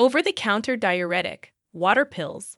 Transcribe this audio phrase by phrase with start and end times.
[0.00, 2.56] Over the counter diuretic, water pills.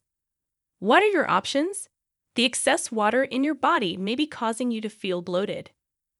[0.78, 1.88] What are your options?
[2.34, 5.70] The excess water in your body may be causing you to feel bloated.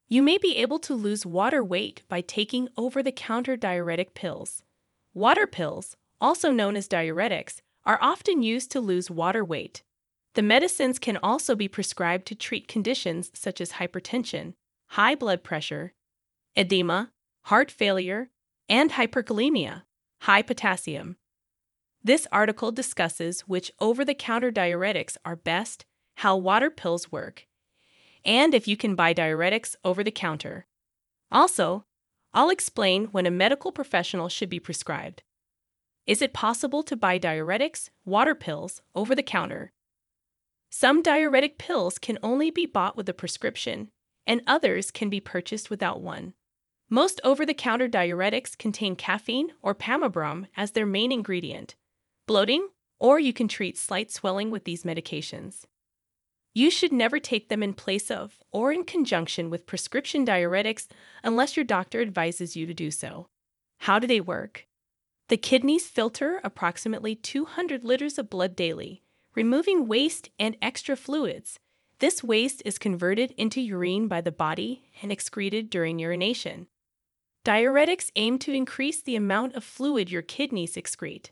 [0.09, 4.63] You may be able to lose water weight by taking over the counter diuretic pills.
[5.13, 9.83] Water pills, also known as diuretics, are often used to lose water weight.
[10.37, 14.55] The medicines can also be prescribed to treat conditions such as hypertension,
[14.87, 15.93] high blood pressure,
[16.57, 17.11] edema,
[17.43, 18.31] heart failure,
[18.71, 19.83] and hyperkalemia,
[20.21, 21.17] high potassium.
[22.03, 25.85] This article discusses which over the counter diuretics are best,
[26.17, 27.47] how water pills work,
[28.25, 30.67] and if you can buy diuretics over the counter.
[31.31, 31.85] Also,
[32.33, 35.23] I'll explain when a medical professional should be prescribed.
[36.07, 39.73] Is it possible to buy diuretics, water pills, over the counter?
[40.71, 43.91] Some diuretic pills can only be bought with a prescription,
[44.27, 46.35] and others can be purchased without one.
[46.93, 51.77] Most over the counter diuretics contain caffeine or pamabrom as their main ingredient,
[52.27, 52.69] bloating,
[52.99, 55.67] or you can treat slight swelling with these medications.
[56.53, 60.89] You should never take them in place of or in conjunction with prescription diuretics
[61.23, 63.29] unless your doctor advises you to do so.
[63.79, 64.67] How do they work?
[65.29, 69.05] The kidneys filter approximately 200 liters of blood daily,
[69.37, 71.61] removing waste and extra fluids.
[72.01, 76.67] This waste is converted into urine by the body and excreted during urination.
[77.45, 81.31] Diuretics aim to increase the amount of fluid your kidneys excrete.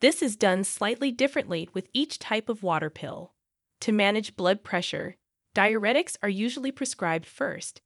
[0.00, 3.34] This is done slightly differently with each type of water pill.
[3.80, 5.16] To manage blood pressure,
[5.54, 7.82] diuretics are usually prescribed first.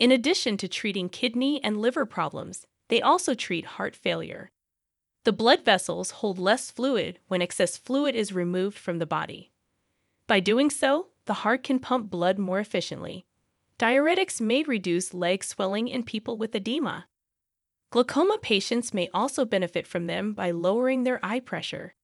[0.00, 4.50] In addition to treating kidney and liver problems, they also treat heart failure.
[5.24, 9.52] The blood vessels hold less fluid when excess fluid is removed from the body.
[10.26, 13.24] By doing so, the heart can pump blood more efficiently.
[13.78, 17.06] Diuretics may reduce leg swelling in people with edema.
[17.92, 21.94] Glaucoma patients may also benefit from them by lowering their eye pressure.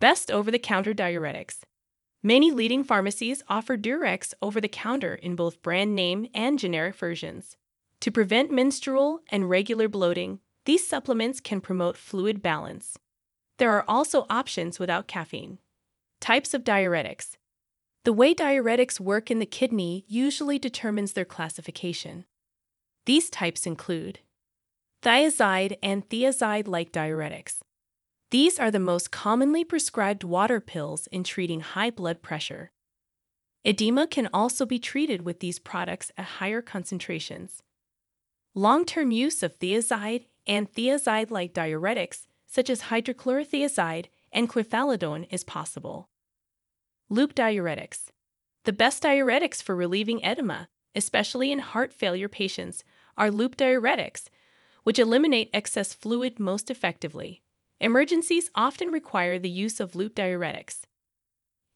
[0.00, 1.58] Best over the counter diuretics.
[2.22, 7.54] Many leading pharmacies offer Durex over the counter in both brand name and generic versions.
[8.00, 12.98] To prevent menstrual and regular bloating, these supplements can promote fluid balance.
[13.58, 15.58] There are also options without caffeine.
[16.18, 17.36] Types of diuretics.
[18.04, 22.24] The way diuretics work in the kidney usually determines their classification.
[23.04, 24.20] These types include
[25.02, 27.58] thiazide and thiazide like diuretics.
[28.30, 32.70] These are the most commonly prescribed water pills in treating high blood pressure.
[33.64, 37.62] Edema can also be treated with these products at higher concentrations.
[38.54, 45.44] Long term use of thiazide and thiazide like diuretics, such as hydrochlorothiazide and chlorthalidone, is
[45.44, 46.09] possible.
[47.12, 48.12] Loop diuretics.
[48.62, 52.84] The best diuretics for relieving edema, especially in heart failure patients,
[53.18, 54.28] are loop diuretics,
[54.84, 57.42] which eliminate excess fluid most effectively.
[57.80, 60.82] Emergencies often require the use of loop diuretics.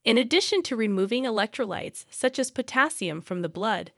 [0.05, 3.91] In addition to removing electrolytes such as potassium from the blood,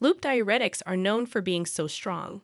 [0.00, 2.40] loop diuretics are known for being so strong.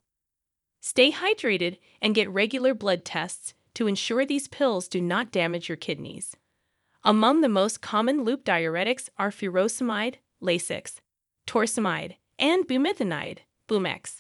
[0.81, 5.75] Stay hydrated and get regular blood tests to ensure these pills do not damage your
[5.75, 6.37] kidneys.
[7.07, 10.97] Among the most common loop diuretics are furosemide, Lasix,
[11.47, 14.17] torsemide, and bumetanide, Bumex.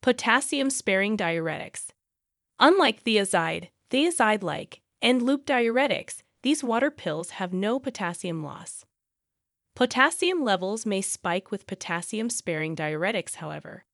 [0.00, 1.88] Potassium sparing diuretics.
[2.60, 8.84] Unlike thiazide, thiazide like, and loop diuretics, these water pills have no potassium loss.
[9.74, 13.84] Potassium levels may spike with potassium sparing diuretics, however.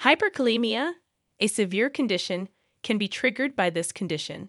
[0.00, 0.92] Hyperkalemia,
[1.40, 2.48] a severe condition,
[2.82, 4.48] can be triggered by this condition.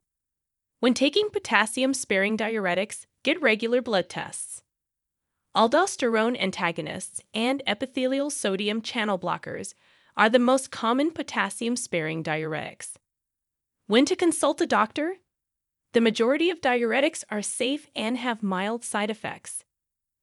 [0.79, 4.63] When taking potassium sparing diuretics, get regular blood tests.
[5.56, 9.73] Aldosterone antagonists and epithelial sodium channel blockers
[10.16, 12.91] are the most common potassium sparing diuretics.
[13.88, 15.16] When to consult a doctor?
[15.94, 19.63] The majority of diuretics are safe and have mild side effects.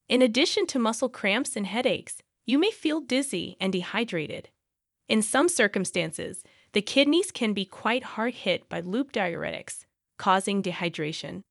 [0.09, 4.51] In addition to muscle cramps and headaches, you may feel dizzy and dehydrated.
[5.09, 9.86] In some circumstances, the kidneys can be quite hard hit by loop diuretics,
[10.17, 11.43] causing dehydration.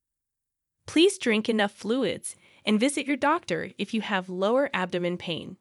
[0.85, 2.35] Please drink enough fluids
[2.65, 5.57] and visit your doctor if you have lower abdomen pain.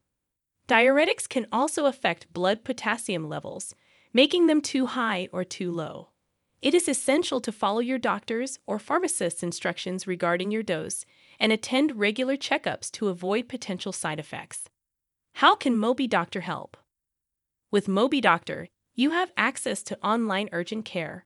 [0.67, 3.75] Diuretics can also affect blood potassium levels,
[4.13, 6.09] making them too high or too low.
[6.63, 11.05] It is essential to follow your doctor's or pharmacist's instructions regarding your dose
[11.39, 14.65] and attend regular checkups to avoid potential side effects.
[15.35, 16.79] How can Mobi Doctor help?
[17.71, 21.23] With Mobi Doctor, you have access to online urgent care,